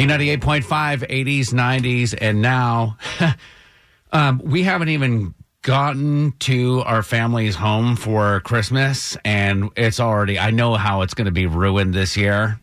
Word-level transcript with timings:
B98.5, 0.00 1.10
80s, 1.10 1.52
90s, 1.52 2.16
and 2.18 2.40
now 2.40 2.96
um, 4.12 4.40
we 4.42 4.62
haven't 4.62 4.88
even 4.88 5.34
gotten 5.60 6.32
to 6.38 6.80
our 6.86 7.02
family's 7.02 7.54
home 7.54 7.96
for 7.96 8.40
Christmas, 8.40 9.18
and 9.26 9.68
it's 9.76 10.00
already, 10.00 10.38
I 10.38 10.52
know 10.52 10.74
how 10.76 11.02
it's 11.02 11.12
going 11.12 11.26
to 11.26 11.32
be 11.32 11.44
ruined 11.44 11.92
this 11.92 12.16
year. 12.16 12.58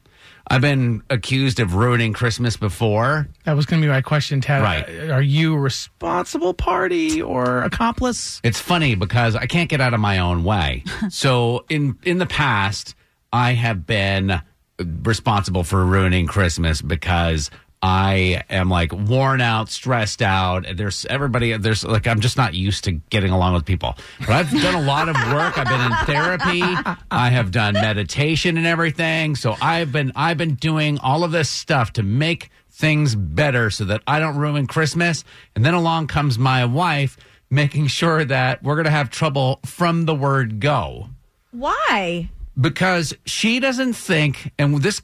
I've 0.49 0.61
been 0.61 1.03
accused 1.11 1.59
of 1.59 1.75
ruining 1.75 2.11
Christmas 2.13 2.57
before. 2.57 3.27
That 3.43 3.55
was 3.55 3.67
going 3.67 3.83
to 3.83 3.87
be 3.87 3.91
my 3.91 4.01
question, 4.01 4.41
Ted. 4.41 4.63
Right. 4.63 5.11
Are 5.11 5.21
you 5.21 5.53
a 5.53 5.59
responsible 5.59 6.55
party 6.55 7.21
or 7.21 7.61
accomplice? 7.61 8.41
It's 8.43 8.59
funny 8.59 8.95
because 8.95 9.35
I 9.35 9.45
can't 9.45 9.69
get 9.69 9.79
out 9.79 9.93
of 9.93 9.99
my 9.99 10.17
own 10.17 10.43
way. 10.43 10.85
so 11.09 11.65
in 11.69 11.99
in 12.01 12.17
the 12.17 12.25
past, 12.25 12.95
I 13.31 13.51
have 13.51 13.85
been 13.85 14.41
responsible 14.79 15.63
for 15.63 15.85
ruining 15.85 16.27
Christmas 16.27 16.81
because 16.81 17.49
I 17.81 18.43
am 18.49 18.69
like 18.69 18.91
worn 18.91 19.39
out, 19.39 19.69
stressed 19.69 20.21
out. 20.21 20.65
There's 20.75 21.05
everybody. 21.05 21.55
There's 21.57 21.83
like 21.83 22.07
I'm 22.07 22.19
just 22.21 22.37
not 22.37 22.53
used 22.53 22.85
to 22.85 22.93
getting 22.93 23.31
along 23.31 23.53
with 23.53 23.65
people. 23.65 23.95
But 24.19 24.29
I've 24.29 24.51
done 24.51 24.75
a 24.75 24.81
lot 24.81 25.09
of 25.09 25.15
work. 25.31 25.57
I've 25.57 25.67
been 25.67 25.81
in 25.81 25.91
therapy. 26.05 26.95
I 27.11 27.29
have 27.29 27.51
done 27.51 27.75
meditation 27.75 28.57
and 28.57 28.65
everything. 28.65 29.35
So 29.35 29.55
I've 29.61 29.91
been 29.91 30.11
I've 30.15 30.37
been 30.37 30.55
doing 30.55 30.97
all 30.99 31.23
of 31.23 31.31
this 31.31 31.49
stuff 31.49 31.93
to 31.93 32.03
make 32.03 32.49
things 32.71 33.15
better 33.15 33.69
so 33.69 33.85
that 33.85 34.01
I 34.07 34.19
don't 34.19 34.37
ruin 34.37 34.65
Christmas. 34.65 35.23
And 35.55 35.63
then 35.63 35.73
along 35.75 36.07
comes 36.07 36.39
my 36.39 36.65
wife, 36.65 37.15
making 37.49 37.87
sure 37.87 38.25
that 38.25 38.63
we're 38.63 38.75
gonna 38.75 38.89
have 38.89 39.11
trouble 39.11 39.59
from 39.65 40.05
the 40.05 40.15
word 40.15 40.59
go 40.59 41.09
Why? 41.51 42.29
Because 42.59 43.13
she 43.25 43.59
doesn't 43.59 43.93
think, 43.93 44.51
and 44.57 44.81
this, 44.81 45.01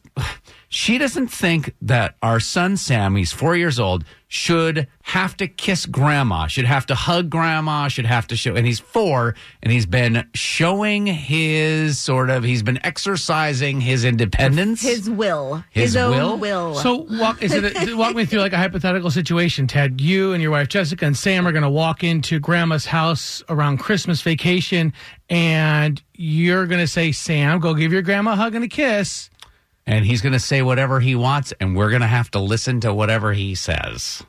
she 0.74 0.98
doesn't 0.98 1.28
think 1.28 1.76
that 1.84 2.16
our 2.24 2.40
son 2.40 2.78
Sam, 2.78 3.16
he's 3.16 3.32
four 3.32 3.56
years 3.56 3.80
old, 3.80 4.04
should 4.28 4.88
have 5.04 5.38
to 5.38 5.48
kiss 5.48 5.86
grandma, 5.86 6.48
should 6.48 6.66
have 6.66 6.88
to 6.88 6.96
hug 6.96 7.30
grandma, 7.30 7.88
should 7.88 8.08
have 8.08 8.26
to 8.26 8.36
show, 8.36 8.56
and 8.56 8.66
he's 8.66 8.80
four, 8.80 9.36
and 9.62 9.72
he's 9.72 9.86
been 9.86 10.28
showing 10.34 11.06
his 11.06 12.00
sort 12.00 12.32
of, 12.32 12.44
he's 12.44 12.64
been 12.64 12.84
exercising 12.84 13.82
his 13.82 14.04
independence. 14.04 14.82
His 14.82 15.08
will. 15.08 15.64
His 15.70 15.96
own 15.96 16.12
will? 16.12 16.38
will. 16.38 16.76
So 16.76 17.06
walk 17.12 17.44
is 17.44 17.54
it 17.54 17.90
a, 17.90 17.94
walk 17.96 18.16
me 18.16 18.26
through 18.26 18.40
like 18.40 18.54
a 18.54 18.58
hypothetical 18.58 19.12
situation, 19.12 19.68
Ted. 19.68 20.02
You 20.02 20.34
and 20.34 20.42
your 20.42 20.52
wife 20.52 20.70
Jessica 20.70 21.06
and 21.06 21.16
Sam 21.16 21.48
are 21.48 21.52
going 21.52 21.64
to 21.64 21.70
walk 21.70 22.04
into 22.04 22.40
grandma's 22.40 22.88
house 22.88 23.44
around 23.48 23.78
Christmas 23.78 24.24
vacation 24.24 24.92
and 25.30 26.02
you're 26.16 26.66
going 26.66 26.82
to 26.82 26.88
say, 26.88 27.12
"Sam, 27.12 27.60
go 27.60 27.74
give 27.74 27.92
your 27.92 28.02
grandma 28.02 28.34
a 28.34 28.36
hug 28.36 28.56
and 28.56 28.64
a 28.64 28.68
kiss." 28.68 29.30
And 29.86 30.06
he's 30.06 30.22
going 30.22 30.34
to 30.34 30.40
say 30.40 30.62
whatever 30.62 31.00
he 31.00 31.16
wants, 31.16 31.54
and 31.60 31.76
we're 31.76 31.90
going 31.90 32.02
to 32.02 32.08
have 32.08 32.32
to 32.32 32.40
listen 32.40 32.80
to 32.82 32.94
whatever 32.94 33.34
he 33.34 33.56
says. 33.56 34.24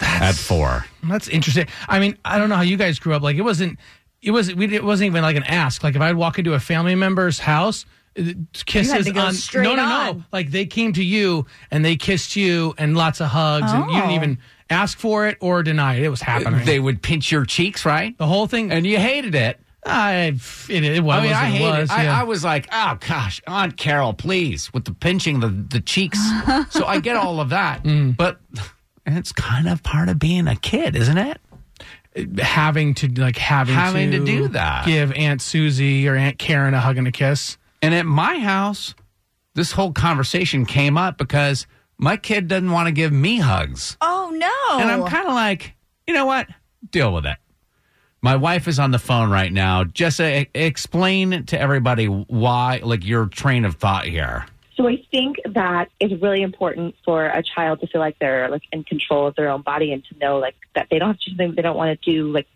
At 0.00 0.34
four. 0.34 0.84
That's 1.04 1.28
interesting. 1.28 1.66
I 1.88 2.00
mean, 2.00 2.18
I 2.24 2.38
don't 2.38 2.48
know 2.48 2.56
how 2.56 2.62
you 2.62 2.76
guys 2.76 2.98
grew 2.98 3.14
up. 3.14 3.22
Like 3.22 3.36
it 3.36 3.42
wasn't 3.42 3.78
it 4.22 4.32
was 4.32 4.52
we 4.52 4.74
it 4.74 4.82
wasn't 4.82 5.06
even 5.06 5.22
like 5.22 5.36
an 5.36 5.44
ask. 5.44 5.84
Like 5.84 5.94
if 5.94 6.00
I'd 6.02 6.16
walk 6.16 6.38
into 6.38 6.54
a 6.54 6.58
family 6.60 6.96
member's 6.96 7.38
house, 7.38 7.86
it- 8.16 8.36
kisses 8.66 9.06
to 9.06 9.12
go 9.12 9.20
on 9.20 9.34
straight 9.34 9.62
no 9.62 9.76
no 9.76 9.86
no. 10.12 10.22
Like 10.32 10.50
they 10.50 10.66
came 10.66 10.92
to 10.94 11.04
you 11.04 11.46
and 11.70 11.84
they 11.84 11.94
kissed 11.94 12.34
you 12.34 12.74
and 12.76 12.96
lots 12.96 13.20
of 13.20 13.28
hugs 13.28 13.70
and 13.70 13.84
you 13.88 13.94
didn't 13.96 14.10
Oh. 14.10 14.14
even 14.16 14.38
ask 14.68 14.98
for 14.98 15.28
it 15.28 15.36
or 15.40 15.62
deny 15.62 15.94
it. 15.94 16.02
It 16.02 16.08
was 16.08 16.22
happening. 16.22 16.64
They 16.64 16.80
would 16.80 17.00
pinch 17.00 17.30
your 17.30 17.44
cheeks, 17.44 17.84
right? 17.84 18.18
the 18.18 18.26
whole 18.26 18.48
thing 18.48 18.72
And 18.72 18.84
you 18.84 18.98
hated 18.98 19.36
it. 19.36 19.60
I 19.86 20.32
it, 20.68 20.84
it 20.84 21.04
was 21.04 21.16
I 21.18 21.22
mean, 21.22 21.32
I 21.32 21.48
it 21.48 21.52
hate 21.52 21.70
was, 21.80 21.90
it. 21.90 21.94
I. 21.94 22.20
I 22.20 22.22
was 22.24 22.42
like, 22.44 22.68
oh 22.72 22.98
gosh, 23.06 23.40
Aunt 23.46 23.76
Carol, 23.76 24.14
please, 24.14 24.72
with 24.72 24.84
the 24.86 24.94
pinching 24.94 25.40
the 25.40 25.48
the 25.48 25.80
cheeks. 25.80 26.18
so 26.70 26.84
I 26.86 27.00
get 27.00 27.16
all 27.16 27.40
of 27.40 27.50
that, 27.50 27.82
Mm. 27.84 28.16
but 28.16 28.40
it's 29.06 29.32
kind 29.32 29.68
of 29.68 29.82
part 29.82 30.08
of 30.08 30.18
being 30.18 30.48
a 30.48 30.56
kid, 30.56 30.96
isn't 30.96 31.18
it? 31.18 31.38
having 32.38 32.94
to 32.94 33.08
like 33.20 33.36
having, 33.36 33.74
Having 33.74 34.12
to 34.12 34.24
do 34.24 34.48
that. 34.48 34.86
Give 34.86 35.12
Aunt 35.12 35.42
Susie 35.42 36.06
or 36.08 36.14
Aunt 36.14 36.38
Karen 36.38 36.72
a 36.72 36.80
hug 36.80 36.96
and 36.96 37.08
a 37.08 37.12
kiss. 37.12 37.58
And 37.82 37.92
at 37.92 38.06
my 38.06 38.38
house, 38.38 38.94
this 39.54 39.72
whole 39.72 39.92
conversation 39.92 40.64
came 40.64 40.96
up 40.96 41.18
because 41.18 41.66
my 41.98 42.16
kid 42.16 42.46
doesn't 42.48 42.70
want 42.70 42.86
to 42.86 42.92
give 42.92 43.12
me 43.12 43.38
hugs, 43.38 43.96
oh 44.00 44.30
no. 44.32 44.78
and 44.80 44.90
I'm 44.90 45.04
kind 45.06 45.26
of 45.26 45.34
like, 45.34 45.74
you 46.06 46.14
know 46.14 46.26
what? 46.26 46.46
Deal 46.90 47.12
with 47.12 47.26
it. 47.26 47.36
My 48.24 48.36
wife 48.36 48.68
is 48.68 48.78
on 48.78 48.90
the 48.90 48.98
phone 48.98 49.28
right 49.28 49.52
now. 49.52 49.84
Just 49.84 50.18
uh, 50.18 50.46
explain 50.54 51.44
to 51.44 51.60
everybody 51.60 52.06
why, 52.06 52.80
like 52.82 53.04
your 53.04 53.26
train 53.26 53.66
of 53.66 53.74
thought 53.74 54.06
here. 54.06 54.46
So 54.78 54.88
I 54.88 55.04
think 55.10 55.36
that 55.44 55.90
it's 56.00 56.22
really 56.22 56.40
important 56.40 56.94
for 57.04 57.26
a 57.26 57.42
child 57.42 57.80
to 57.82 57.86
feel 57.86 58.00
like 58.00 58.18
they're 58.20 58.48
like 58.48 58.62
in 58.72 58.82
control 58.82 59.26
of 59.26 59.34
their 59.34 59.50
own 59.50 59.60
body 59.60 59.92
and 59.92 60.02
to 60.06 60.16
know 60.16 60.38
like 60.38 60.54
that 60.74 60.86
they 60.90 60.98
don't 60.98 61.08
have 61.08 61.18
to 61.18 61.30
do 61.32 61.36
things 61.36 61.54
they 61.54 61.60
don't 61.60 61.76
want 61.76 62.00
to 62.00 62.10
do 62.10 62.32
like 62.32 62.46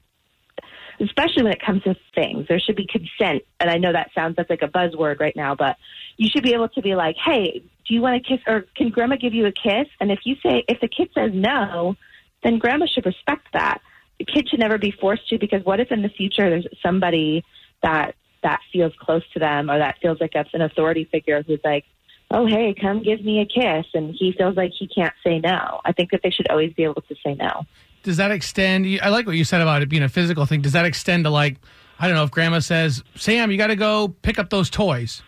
especially 1.01 1.43
when 1.43 1.53
it 1.53 1.61
comes 1.61 1.83
to 1.83 1.95
things. 2.15 2.47
There 2.49 2.59
should 2.59 2.75
be 2.75 2.87
consent. 2.87 3.43
And 3.61 3.69
I 3.69 3.77
know 3.77 3.93
that 3.93 4.11
sounds 4.15 4.37
that's 4.37 4.49
like 4.49 4.62
a 4.62 4.69
buzzword 4.69 5.21
right 5.21 5.37
now, 5.37 5.55
but 5.55 5.77
you 6.17 6.31
should 6.31 6.45
be 6.45 6.55
able 6.55 6.71
to 6.71 6.81
be 6.81 6.95
like, 6.95 7.17
Hey, 7.23 7.62
do 7.87 7.93
you 7.93 8.01
want 8.01 8.25
to 8.25 8.27
kiss 8.27 8.41
or 8.47 8.65
can 8.75 8.89
grandma 8.89 9.17
give 9.17 9.34
you 9.34 9.45
a 9.45 9.53
kiss? 9.53 9.87
And 10.01 10.11
if 10.11 10.21
you 10.25 10.37
say 10.43 10.65
if 10.67 10.81
the 10.81 10.89
kid 10.89 11.11
says 11.15 11.33
no, 11.34 11.95
then 12.43 12.59
grandma 12.59 12.87
should 12.87 13.05
respect 13.05 13.49
that. 13.53 13.83
The 14.19 14.25
kid 14.25 14.49
should 14.49 14.61
never 14.61 14.79
be 14.79 14.91
forced 14.91 15.29
to 15.29 15.39
because 15.39 15.65
what 15.65 15.81
if 15.81 15.93
in 15.93 16.03
the 16.03 16.09
future 16.09 16.51
there's 16.51 16.67
somebody 16.83 17.45
that 17.83 18.15
that 18.43 18.61
feels 18.73 18.93
close 18.99 19.23
to 19.33 19.39
them 19.39 19.71
or 19.71 19.79
that 19.79 19.97
feels 20.01 20.21
like 20.21 20.33
that's 20.33 20.53
an 20.55 20.62
authority 20.62 21.05
figure 21.05 21.43
who's 21.43 21.61
like, 21.65 21.84
oh, 22.31 22.47
hey, 22.47 22.75
come 22.81 23.03
give 23.03 23.25
me 23.25 23.41
a 23.41 23.47
kiss. 23.47 23.87
And 23.95 24.15
he 24.17 24.33
feels 24.33 24.57
like 24.57 24.73
he 24.78 24.87
can't 24.87 25.15
say 25.25 25.39
no. 25.39 25.81
I 25.84 25.93
think 25.93 26.11
that 26.11 26.21
they 26.23 26.31
should 26.31 26.49
always 26.49 26.73
be 26.73 26.84
able 26.84 27.03
to 27.03 27.15
say 27.25 27.34
no. 27.34 27.67
Does 28.03 28.17
that 28.19 28.31
extend? 28.31 28.87
I 29.03 29.09
like 29.09 29.27
what 29.27 29.37
you 29.37 29.45
said 29.45 29.61
about 29.61 29.83
it 29.83 29.89
being 29.89 30.03
a 30.03 30.09
physical 30.09 30.47
thing. 30.47 30.62
Does 30.62 30.73
that 30.73 30.84
extend 30.84 31.25
to 31.25 31.31
like 31.31 31.57
I 31.99 32.07
don't 32.07 32.17
know 32.17 32.23
if 32.23 32.31
Grandma 32.31 32.61
says, 32.61 33.03
"Sam, 33.17 33.51
you 33.51 33.59
got 33.59 33.69
to 33.69 33.77
go 33.77 34.09
pick 34.23 34.39
up 34.39 34.51
those 34.51 34.71
toys." 34.71 35.23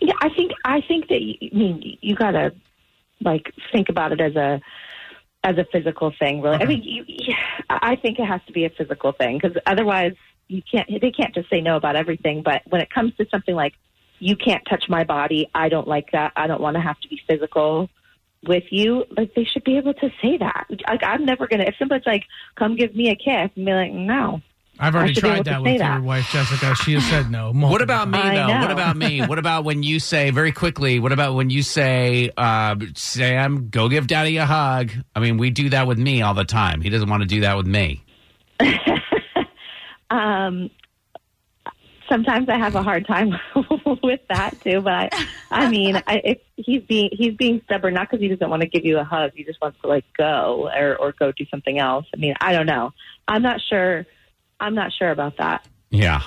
Yeah, 0.00 0.14
I 0.20 0.28
think 0.30 0.52
I 0.64 0.80
think 0.80 1.08
that 1.08 1.20
you, 1.20 1.34
I 1.52 1.56
mean 1.56 1.98
you 2.00 2.14
gotta 2.14 2.52
like 3.22 3.52
think 3.70 3.88
about 3.88 4.12
it 4.12 4.20
as 4.20 4.34
a 4.34 4.60
as 5.44 5.58
a 5.58 5.66
physical 5.70 6.12
thing. 6.18 6.40
Really, 6.40 6.56
I 6.56 6.64
mean, 6.64 6.82
you, 6.82 7.04
I 7.68 7.96
think 7.96 8.18
it 8.18 8.24
has 8.24 8.40
to 8.46 8.52
be 8.52 8.64
a 8.64 8.70
physical 8.70 9.12
thing 9.12 9.38
because 9.40 9.56
otherwise 9.66 10.14
you 10.48 10.62
can't. 10.62 10.88
They 11.00 11.10
can't 11.10 11.34
just 11.34 11.48
say 11.50 11.60
no 11.60 11.76
about 11.76 11.94
everything. 11.94 12.42
But 12.42 12.62
when 12.66 12.80
it 12.80 12.90
comes 12.90 13.14
to 13.16 13.26
something 13.30 13.54
like 13.54 13.74
you 14.18 14.36
can't 14.36 14.62
touch 14.68 14.88
my 14.88 15.04
body, 15.04 15.48
I 15.54 15.68
don't 15.68 15.86
like 15.86 16.10
that. 16.12 16.32
I 16.34 16.46
don't 16.46 16.60
want 16.60 16.74
to 16.76 16.80
have 16.80 16.98
to 17.00 17.08
be 17.08 17.20
physical 17.28 17.90
with 18.46 18.64
you. 18.70 19.04
Like 19.16 19.34
they 19.34 19.44
should 19.44 19.64
be 19.64 19.76
able 19.76 19.94
to 19.94 20.10
say 20.22 20.38
that. 20.38 20.66
Like 20.88 21.04
I'm 21.04 21.24
never 21.24 21.46
gonna. 21.46 21.64
If 21.64 21.76
somebody's 21.78 22.06
like, 22.06 22.24
"Come 22.56 22.76
give 22.76 22.96
me 22.96 23.10
a 23.10 23.16
kiss," 23.16 23.50
and 23.54 23.66
be 23.66 23.72
like, 23.72 23.92
"No." 23.92 24.40
I've 24.78 24.94
already 24.94 25.14
should 25.14 25.22
be 25.22 25.28
able 25.28 25.44
tried 25.44 25.46
that 25.46 25.64
say 25.64 25.72
with 25.72 25.80
your 25.80 26.00
wife 26.02 26.28
Jessica. 26.30 26.74
She 26.76 26.94
has 26.94 27.04
said 27.06 27.30
no. 27.30 27.52
What 27.54 27.82
about 27.82 28.08
me 28.08 28.18
times. 28.18 28.38
I 28.38 28.46
though? 28.46 28.60
What 28.60 28.70
about 28.70 28.96
me? 28.96 29.20
What 29.20 29.38
about 29.38 29.64
when 29.64 29.82
you 29.82 30.00
say 30.00 30.30
very 30.30 30.52
quickly? 30.52 30.98
What 30.98 31.12
about 31.12 31.34
when 31.34 31.50
you 31.50 31.62
say, 31.62 32.30
uh, 32.36 32.76
"Sam, 32.94 33.68
go 33.70 33.88
give 33.88 34.06
Daddy 34.06 34.36
a 34.38 34.46
hug"? 34.46 34.90
I 35.14 35.20
mean, 35.20 35.38
we 35.38 35.50
do 35.50 35.70
that 35.70 35.86
with 35.86 35.98
me 35.98 36.22
all 36.22 36.34
the 36.34 36.44
time. 36.44 36.80
He 36.80 36.90
doesn't 36.90 37.08
want 37.08 37.22
to 37.22 37.28
do 37.28 37.40
that 37.42 37.56
with 37.56 37.66
me. 37.66 38.04
Um, 40.10 40.70
sometimes 42.08 42.48
I 42.48 42.58
have 42.58 42.74
a 42.74 42.82
hard 42.82 43.06
time 43.06 43.32
with 44.02 44.20
that 44.28 44.60
too. 44.62 44.80
But 44.80 45.12
I, 45.12 45.26
I 45.50 45.70
mean, 45.70 45.96
I, 46.06 46.20
if 46.24 46.38
he's 46.56 46.82
being 46.82 47.10
he's 47.12 47.34
being 47.34 47.60
stubborn, 47.64 47.94
not 47.94 48.10
because 48.10 48.22
he 48.22 48.28
doesn't 48.28 48.48
want 48.48 48.62
to 48.62 48.68
give 48.68 48.84
you 48.84 48.98
a 48.98 49.04
hug, 49.04 49.32
he 49.34 49.44
just 49.44 49.60
wants 49.60 49.80
to 49.82 49.88
like 49.88 50.04
go 50.16 50.70
or 50.74 50.96
or 50.96 51.12
go 51.18 51.32
do 51.32 51.44
something 51.50 51.78
else. 51.78 52.06
I 52.14 52.18
mean, 52.18 52.34
I 52.40 52.52
don't 52.52 52.66
know. 52.66 52.92
I'm 53.26 53.42
not 53.42 53.60
sure. 53.68 54.06
I'm 54.60 54.74
not 54.74 54.92
sure 54.92 55.10
about 55.10 55.36
that. 55.38 55.66
Yeah. 55.90 56.22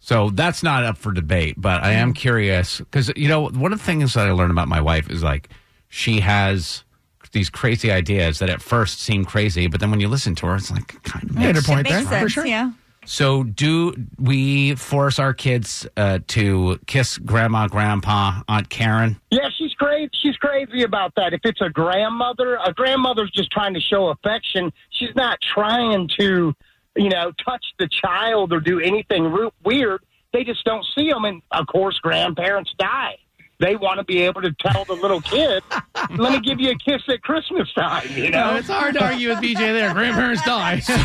So 0.00 0.30
that's 0.30 0.62
not 0.62 0.84
up 0.84 0.96
for 0.96 1.12
debate, 1.12 1.56
but 1.58 1.82
I 1.82 1.92
am 1.92 2.14
curious 2.14 2.78
because 2.78 3.10
you 3.14 3.28
know 3.28 3.48
one 3.48 3.72
of 3.72 3.78
the 3.78 3.84
things 3.84 4.14
that 4.14 4.26
I 4.26 4.32
learned 4.32 4.52
about 4.52 4.68
my 4.68 4.80
wife 4.80 5.10
is 5.10 5.22
like 5.22 5.50
she 5.88 6.20
has 6.20 6.84
these 7.32 7.50
crazy 7.50 7.90
ideas 7.90 8.38
that 8.38 8.48
at 8.48 8.62
first 8.62 9.00
seem 9.00 9.24
crazy, 9.24 9.66
but 9.66 9.80
then 9.80 9.90
when 9.90 10.00
you 10.00 10.08
listen 10.08 10.34
to 10.36 10.46
her, 10.46 10.56
it's 10.56 10.70
like 10.70 11.02
kind 11.02 11.28
of 11.28 11.36
I 11.36 11.40
had 11.40 11.56
her 11.56 11.60
makes 11.60 11.66
point 11.66 11.88
there 11.88 12.02
sense. 12.02 12.22
for 12.22 12.28
sure. 12.28 12.46
Yeah. 12.46 12.70
So, 13.08 13.42
do 13.42 13.94
we 14.18 14.74
force 14.74 15.18
our 15.18 15.32
kids 15.32 15.86
uh, 15.96 16.18
to 16.26 16.78
kiss 16.86 17.16
grandma, 17.16 17.66
grandpa, 17.66 18.42
Aunt 18.48 18.68
Karen? 18.68 19.18
Yeah, 19.30 19.48
she's 19.56 19.72
crazy. 19.72 20.10
She's 20.12 20.36
crazy 20.36 20.82
about 20.82 21.14
that. 21.16 21.32
If 21.32 21.40
it's 21.44 21.62
a 21.62 21.70
grandmother, 21.70 22.58
a 22.62 22.74
grandmother's 22.74 23.30
just 23.30 23.50
trying 23.50 23.72
to 23.72 23.80
show 23.80 24.08
affection. 24.08 24.70
She's 24.90 25.14
not 25.16 25.38
trying 25.40 26.10
to, 26.18 26.54
you 26.98 27.08
know, 27.08 27.32
touch 27.44 27.64
the 27.78 27.88
child 27.88 28.52
or 28.52 28.60
do 28.60 28.80
anything 28.80 29.24
ru- 29.24 29.52
weird. 29.64 30.02
They 30.32 30.44
just 30.44 30.64
don't 30.64 30.84
see 30.94 31.08
them, 31.10 31.24
and 31.24 31.40
of 31.52 31.66
course, 31.68 31.98
grandparents 32.00 32.74
die. 32.78 33.16
They 33.60 33.74
want 33.76 33.98
to 33.98 34.04
be 34.04 34.20
able 34.20 34.42
to 34.42 34.52
tell 34.60 34.84
the 34.84 34.92
little 34.92 35.20
kid, 35.20 35.62
"Let 36.16 36.32
me 36.32 36.40
give 36.40 36.60
you 36.60 36.70
a 36.70 36.74
kiss 36.76 37.02
at 37.08 37.22
Christmas 37.22 37.72
time." 37.72 38.06
You 38.14 38.30
know, 38.30 38.50
No, 38.52 38.56
it's 38.56 38.68
hard 38.68 38.94
to 38.94 39.04
argue 39.04 39.30
with 39.30 39.38
BJ 39.38 39.56
there. 39.56 39.92
Grandparents 39.94 40.42
die. 40.44 40.78
So, 40.84 40.96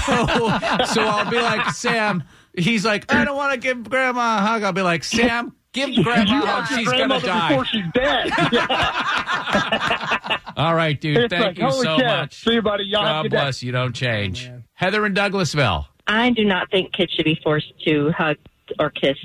so 0.93 1.01
I'll 1.03 1.29
be 1.31 1.37
like, 1.41 1.69
Sam, 1.73 2.23
he's 2.55 2.85
like, 2.85 3.11
I 3.11 3.23
don't 3.25 3.37
want 3.37 3.53
to 3.53 3.59
give 3.59 3.89
grandma 3.89 4.37
a 4.37 4.41
hug. 4.41 4.63
I'll 4.63 4.71
be 4.73 4.81
like, 4.83 5.03
Sam, 5.03 5.55
give 5.71 5.89
grandma 6.03 6.43
a 6.43 6.45
hug. 6.45 6.77
She's 6.77 6.91
going 6.91 7.09
to 7.09 7.19
die. 7.19 7.49
before 7.49 7.65
she's 7.65 7.85
dead. 7.95 8.29
All 10.55 10.75
right, 10.75 10.99
dude. 10.99 11.17
It's 11.17 11.33
Thank 11.33 11.57
like, 11.57 11.57
you 11.57 11.71
so 11.83 11.97
cow. 11.97 12.21
much. 12.21 12.43
See 12.43 12.53
you, 12.53 12.61
buddy. 12.61 12.85
Y'all 12.85 13.03
God 13.03 13.23
good 13.23 13.31
day. 13.31 13.37
bless 13.37 13.63
you. 13.63 13.71
Don't 13.71 13.93
change. 13.93 14.49
Heather 14.73 15.05
in 15.05 15.13
Douglasville. 15.13 15.85
I 16.07 16.29
do 16.31 16.43
not 16.45 16.69
think 16.69 16.91
kids 16.93 17.11
should 17.13 17.25
be 17.25 17.39
forced 17.43 17.71
to 17.85 18.11
hug 18.11 18.37
or 18.79 18.89
kiss 18.89 19.17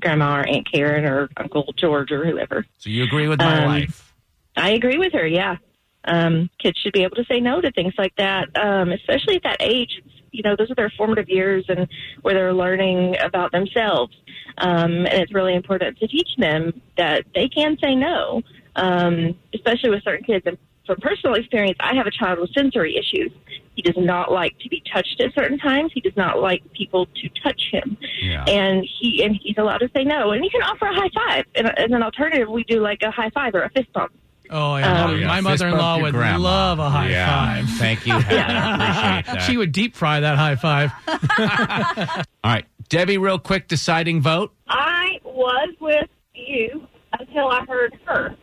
grandma 0.00 0.40
or 0.40 0.46
Aunt 0.48 0.70
Karen 0.70 1.04
or 1.04 1.28
Uncle 1.36 1.72
George 1.76 2.10
or 2.10 2.26
whoever. 2.26 2.66
So 2.78 2.90
you 2.90 3.04
agree 3.04 3.28
with 3.28 3.38
my 3.38 3.58
Um, 3.62 3.64
wife? 3.66 4.12
I 4.56 4.70
agree 4.70 4.98
with 4.98 5.12
her. 5.12 5.26
Yeah, 5.26 5.56
um, 6.04 6.50
kids 6.62 6.78
should 6.78 6.92
be 6.92 7.02
able 7.02 7.16
to 7.16 7.24
say 7.24 7.40
no 7.40 7.60
to 7.60 7.70
things 7.72 7.94
like 7.96 8.14
that, 8.16 8.48
um, 8.56 8.92
especially 8.92 9.36
at 9.36 9.42
that 9.44 9.56
age. 9.60 10.02
You 10.32 10.42
know, 10.42 10.56
those 10.56 10.70
are 10.70 10.74
their 10.74 10.90
formative 10.96 11.28
years 11.28 11.64
and 11.68 11.86
where 12.22 12.34
they're 12.34 12.52
learning 12.52 13.16
about 13.20 13.52
themselves. 13.52 14.14
Um, 14.58 15.06
and 15.06 15.22
it's 15.22 15.32
really 15.32 15.54
important 15.54 15.98
to 15.98 16.08
teach 16.08 16.28
them 16.38 16.80
that 16.96 17.24
they 17.34 17.48
can 17.48 17.76
say 17.82 17.94
no, 17.94 18.42
um, 18.74 19.36
especially 19.54 19.90
with 19.90 20.02
certain 20.02 20.24
kids. 20.24 20.44
And 20.46 20.58
from 20.86 20.96
personal 21.00 21.34
experience, 21.36 21.76
I 21.80 21.94
have 21.94 22.06
a 22.06 22.10
child 22.10 22.38
with 22.40 22.50
sensory 22.52 22.96
issues. 22.96 23.32
He 23.74 23.82
does 23.82 23.96
not 23.96 24.30
like 24.30 24.56
to 24.60 24.68
be 24.68 24.82
touched 24.92 25.20
at 25.20 25.34
certain 25.34 25.58
times. 25.58 25.90
He 25.94 26.00
does 26.00 26.16
not 26.16 26.40
like 26.40 26.62
people 26.72 27.06
to 27.06 27.28
touch 27.42 27.70
him 27.72 27.96
Yeah. 28.22 28.44
and 28.46 28.86
he 29.00 29.24
and 29.24 29.36
he's 29.42 29.56
allowed 29.58 29.78
to 29.78 29.90
say 29.96 30.04
no. 30.04 30.30
And 30.30 30.44
you 30.44 30.50
can 30.50 30.62
offer 30.62 30.86
a 30.86 30.94
high 30.94 31.10
five. 31.14 31.44
And 31.56 31.66
as 31.78 31.90
an 31.90 32.02
alternative, 32.02 32.48
we 32.48 32.62
do 32.64 32.80
like 32.80 33.02
a 33.02 33.10
high 33.10 33.30
five 33.30 33.54
or 33.54 33.62
a 33.62 33.70
fist 33.70 33.92
bump. 33.92 34.12
Oh, 34.50 34.76
yeah. 34.76 35.04
Um, 35.06 35.20
Yeah, 35.20 35.26
My 35.26 35.40
mother 35.40 35.68
in 35.68 35.72
law 35.76 35.98
would 36.00 36.12
grandma. 36.12 36.38
love 36.38 36.78
a 36.78 36.90
high 36.90 37.08
Yeah. 37.10 37.26
five. 37.62 37.70
Thank 37.78 38.06
you, 38.06 38.12
Heather. 38.12 38.40
I 38.54 39.18
appreciate 39.20 39.34
that. 39.34 39.42
She 39.50 39.56
would 39.56 39.72
deep 39.72 39.96
fry 39.96 40.20
that 40.20 40.36
high 40.36 40.54
five. 40.56 40.92
All 42.44 42.50
right. 42.52 42.66
Debbie, 42.90 43.18
real 43.18 43.38
quick, 43.38 43.66
deciding 43.68 44.20
vote. 44.20 44.52
I 44.68 45.18
was 45.24 45.74
with 45.80 46.08
you 46.34 46.86
until 47.18 47.48
I 47.48 47.64
heard 47.66 47.98
her. 48.04 48.36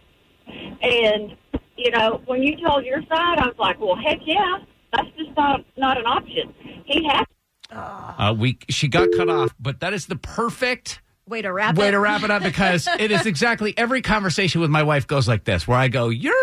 And, 0.81 1.35
you 1.83 1.91
know, 1.91 2.21
when 2.25 2.43
you 2.43 2.55
told 2.57 2.85
your 2.85 3.01
side, 3.03 3.37
I 3.39 3.47
was 3.47 3.55
like, 3.59 3.79
well, 3.79 3.95
heck 3.95 4.19
yeah, 4.25 4.57
that's 4.93 5.07
just 5.17 5.31
not, 5.37 5.63
not 5.77 5.97
an 5.97 6.05
option. 6.05 6.53
He 6.85 7.07
has 7.07 7.25
Uh, 7.71 8.33
we 8.37 8.57
She 8.69 8.87
got 8.87 9.09
cut 9.17 9.29
off, 9.29 9.55
but 9.59 9.79
that 9.79 9.93
is 9.93 10.05
the 10.07 10.15
perfect 10.15 11.01
Way 11.27 11.43
to 11.43 11.53
wrap 11.53 11.77
way 11.77 11.87
it. 11.89 11.91
to 11.91 11.99
wrap 11.99 12.23
it 12.23 12.31
up 12.31 12.43
because 12.43 12.87
it 12.99 13.09
is 13.11 13.25
exactly 13.25 13.73
every 13.77 14.01
conversation 14.01 14.59
with 14.59 14.69
my 14.69 14.83
wife 14.83 15.07
goes 15.07 15.27
like 15.27 15.45
this 15.45 15.65
where 15.67 15.77
I 15.77 15.87
go, 15.87 16.09
You're 16.09 16.33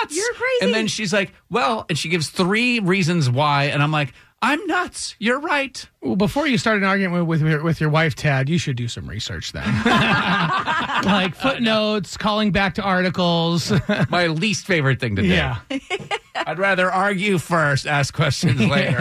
nuts. 0.00 0.16
You're 0.16 0.32
crazy. 0.34 0.58
And 0.64 0.74
then 0.74 0.86
she's 0.88 1.12
like, 1.12 1.32
Well, 1.50 1.86
and 1.88 1.96
she 1.96 2.08
gives 2.08 2.28
three 2.28 2.80
reasons 2.80 3.30
why. 3.30 3.64
And 3.64 3.82
I'm 3.82 3.92
like, 3.92 4.12
I'm 4.44 4.66
nuts. 4.66 5.14
You're 5.20 5.38
right. 5.38 5.88
Well, 6.00 6.16
before 6.16 6.48
you 6.48 6.58
start 6.58 6.78
an 6.78 6.82
argument 6.84 7.26
with 7.26 7.42
your, 7.42 7.62
with 7.62 7.80
your 7.80 7.90
wife, 7.90 8.16
Tad, 8.16 8.48
you 8.48 8.58
should 8.58 8.74
do 8.76 8.88
some 8.88 9.06
research 9.06 9.52
then. 9.52 9.64
like 11.04 11.36
footnotes, 11.36 12.16
calling 12.16 12.50
back 12.50 12.74
to 12.74 12.82
articles. 12.82 13.72
My 14.10 14.26
least 14.26 14.66
favorite 14.66 14.98
thing 14.98 15.14
to 15.14 15.22
do. 15.22 15.28
yeah. 15.28 15.58
I'd 16.34 16.58
rather 16.58 16.90
argue 16.90 17.38
first, 17.38 17.86
ask 17.86 18.12
questions 18.12 18.60
later. 18.66 18.98